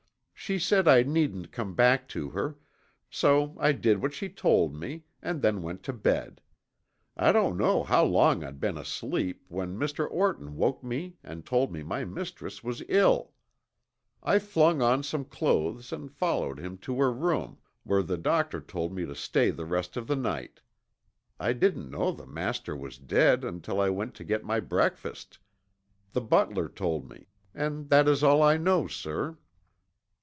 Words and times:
She 0.33 0.57
said 0.59 0.85
I 0.87 1.03
needn't 1.03 1.51
come 1.53 1.75
back 1.75 2.09
to 2.09 2.31
her, 2.31 2.57
so 3.11 3.55
I 3.59 3.71
did 3.73 4.01
what 4.01 4.11
she 4.13 4.27
told 4.27 4.75
me 4.75 5.03
and 5.21 5.39
then 5.41 5.61
went 5.61 5.81
to 5.83 5.93
bed. 5.93 6.41
I 7.15 7.31
don't 7.31 7.55
know 7.59 7.83
how 7.83 8.03
long 8.05 8.43
I'd 8.43 8.59
been 8.59 8.77
asleep 8.77 9.45
when 9.49 9.77
Mr. 9.79 10.05
Orton 10.09 10.55
woke 10.57 10.83
me 10.83 11.15
and 11.23 11.45
told 11.45 11.71
me 11.71 11.83
my 11.83 12.03
mistress 12.05 12.63
was 12.65 12.81
ill. 12.89 13.31
I 14.23 14.39
flung 14.39 14.81
on 14.81 15.03
some 15.03 15.23
clothes 15.25 15.93
and 15.93 16.11
followed 16.11 16.59
him 16.59 16.77
to 16.79 16.97
her 16.99 17.13
room, 17.13 17.59
where 17.83 18.03
the 18.03 18.17
doctor 18.17 18.59
told 18.59 18.93
me 18.93 19.05
to 19.05 19.15
stay 19.15 19.51
the 19.51 19.63
rest 19.67 19.95
of 19.95 20.05
the 20.07 20.17
night. 20.17 20.59
I 21.39 21.53
didn't 21.53 21.89
know 21.91 22.11
the 22.11 22.25
master 22.27 22.75
was 22.75 22.97
dead 22.97 23.43
until 23.45 23.79
I 23.79 23.89
went 23.91 24.15
to 24.15 24.23
get 24.25 24.43
my 24.43 24.59
breakfast. 24.59 25.37
The 26.11 26.19
butler 26.21 26.67
told 26.67 27.07
me, 27.09 27.27
and 27.55 27.87
that 27.89 28.07
is 28.09 28.21
all 28.23 28.41
I 28.43 28.57
know, 28.57 28.87
sir." 28.87 29.37